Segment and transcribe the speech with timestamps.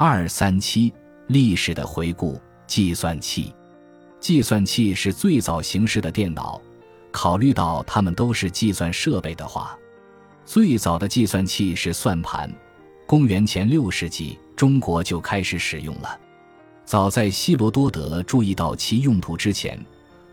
[0.00, 0.94] 二三七
[1.26, 2.40] 历史的回顾。
[2.68, 3.52] 计算器，
[4.20, 6.62] 计算器是最早形式的电脑。
[7.10, 9.76] 考虑到它们都是计算设备的话，
[10.44, 12.48] 最早的计算器是算盘。
[13.08, 16.16] 公元前六世纪，中国就开始使用了。
[16.84, 19.84] 早在希罗多德注意到其用途之前，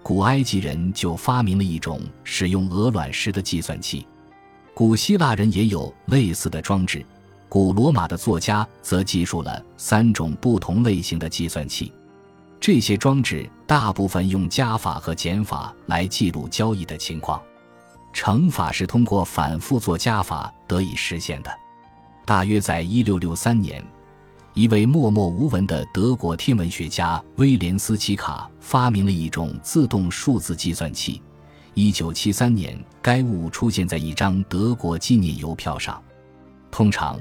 [0.04, 4.06] 古埃及人就发明了一种使用鹅卵石的计算器。
[4.76, 7.04] 古希腊人也有类似的装置。
[7.48, 11.92] 古罗马的作家则记述了三种不同类型的计算器。
[12.60, 17.42] 这些装置大部分用加法和减法来记录交易的情况，
[18.12, 21.52] 乘法是通过反复做加法得以实现的。
[22.26, 23.86] 大约在一六六三年，
[24.56, 31.22] 一位默默无闻的德国天文学家威廉斯奇卡发明了一种自动数字计算器。
[31.76, 36.02] 一九七三年，该物出现在一张德国纪念邮票上。
[36.72, 37.20] 通常，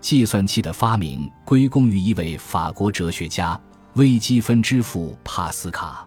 [0.00, 3.60] 计算器的发明归功于一位法国哲学家。
[3.94, 6.06] 微积分之父帕斯卡，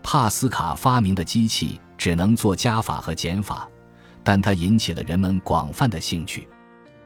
[0.00, 3.68] 帕斯卡发明的机器只能做加法和减法，
[4.22, 6.46] 但它引起了人们广泛的兴趣。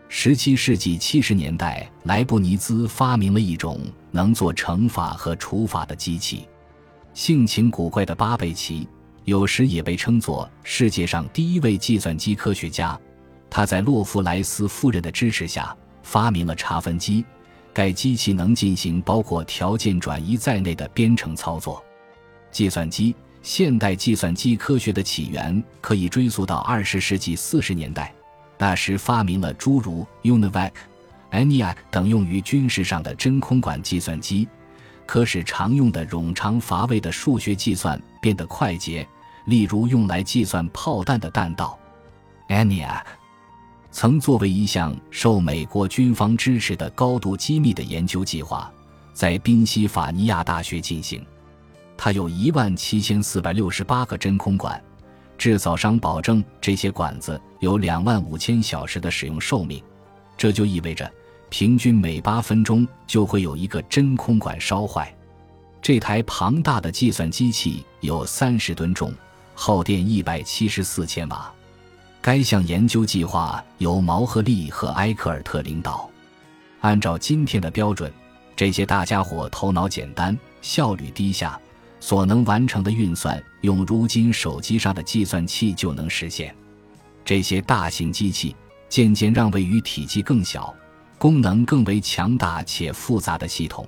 [0.08, 6.46] 十七世纪七十年代，莱布尼兹发明了一种能做乘法和除法的机器。
[7.14, 8.86] 性情古怪的巴贝奇，
[9.24, 12.98] 有时也被称作世界上第一位计算机科学家。
[13.48, 15.74] 他在洛夫莱斯夫人的支持下，
[16.10, 17.24] 发明了查分机。
[17.72, 21.80] 该机器能进行包括条件转移在内的编程操作。
[22.50, 28.12] 计算机，现代计算机科学的起源可以追溯到二十世纪四十年代，
[28.58, 30.72] 那时发明了诸如 UNIVAC、
[31.30, 34.48] ENIAC 等用于军事上的真空管计算机，
[35.06, 39.06] 可使常用的冗长乏味的数学计算变得快捷。
[39.44, 41.78] 例如，用来计算炮弹的弹道
[42.48, 43.02] ，ENIAC。
[43.92, 48.72] 曾作为一项受美国军方支持的高度机密的研究计划，
[49.12, 51.24] 在宾夕法尼亚大学进行。
[51.96, 54.82] 它有一万七千四百六十八个真空管，
[55.36, 59.82] 制造商保证这些管子有两万五千小时的使用寿命，
[60.36, 61.10] 这就意味着
[61.50, 65.14] 平均每八分钟就会有一个真空管烧坏。
[65.82, 69.12] 这台庞大的计算机器有三十吨重，
[69.54, 71.52] 耗电一百七十四千瓦。
[72.22, 76.08] 该项研究计划由毛赫利和埃克尔特领导。
[76.80, 78.12] 按照今天的标准，
[78.54, 81.58] 这些大家伙头脑简单、效率低下，
[81.98, 86.54] 所能完成的运算用如今手机上的计算器就能实现。
[87.24, 88.54] 这些大型机器
[88.88, 90.74] 渐渐让位于体积更小、
[91.16, 93.86] 功能更为强大且复杂的系统，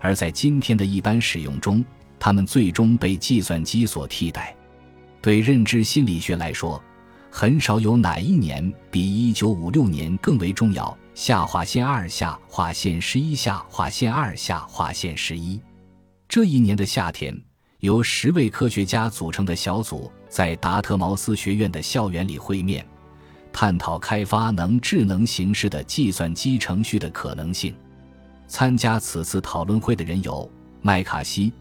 [0.00, 1.84] 而在今天的一般使用中，
[2.18, 4.52] 它们最终被计算机所替代。
[5.20, 6.82] 对认知心理学来说，
[7.30, 10.96] 很少有哪一年比一九五六年更为重要。
[11.14, 15.60] 下划线二下划线十一下划线二下划线十一。
[16.28, 17.36] 这一年的夏天，
[17.80, 22.86] 由十位科学家组成的小组在达特茅斯学院的校园里会面，
[23.52, 27.74] 探讨开发能智能形式的计算机程序的可能性。
[28.46, 30.48] 参加此次讨论会的人有
[30.80, 31.52] 麦卡锡。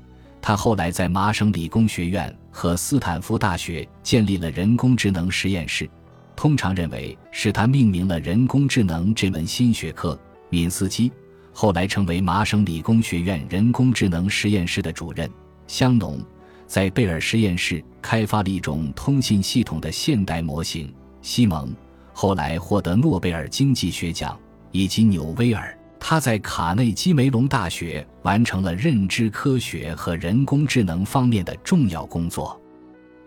[0.41, 5.89] 他后来在麻省理工学院和斯坦福大学建立了人工智能实验室，
[6.35, 10.17] 通常认为是他命名了人工智能这门新学科。
[10.49, 11.11] 敏斯基
[11.51, 15.29] 后来成为麻省理工学院人工智能实验室的主任。
[15.67, 16.23] 香农
[16.65, 20.93] 在贝尔实验室开发了一种通信系统的现代模型。
[21.21, 21.75] 西蒙
[22.13, 24.39] 后来获得诺贝尔经济学奖，
[24.71, 25.76] 以及纽威尔。
[25.99, 32.59] 他在卡内基梅隆大学完成了认知科学和人工智能方面的重要工作。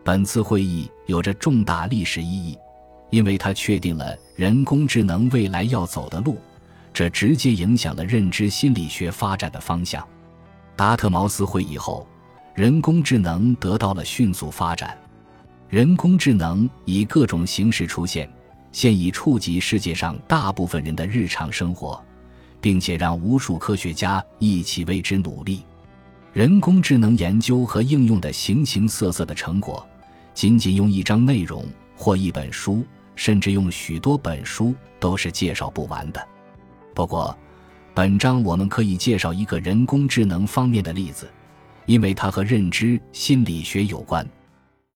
[0.03, 2.57] 本次会议有着重大历史意义，
[3.11, 6.39] 因为它确定了人工智能未来要走的路，
[6.93, 10.07] 这直接影响了认知心理学发展的方向。
[10.75, 12.07] 达特茅斯会议后，
[12.55, 14.97] 人工智能得到了迅速发展。
[15.69, 18.29] 人工智能以各种形式出现，
[18.73, 22.03] 现已触及世界上大部分人的日常生活。
[22.61, 25.63] 并且让无数科学家一起为之努力。
[26.33, 29.85] 人工智能研究和应用的形形色色的成果，
[30.33, 31.65] 仅仅用一章内容
[31.97, 32.85] 或一本书，
[33.17, 36.25] 甚至用许多本书，都是介绍不完的。
[36.95, 37.37] 不过，
[37.95, 41.29] 本章我们可以介绍一个人工智能方面的例子，
[41.87, 44.25] 因为它和认知心理学有关。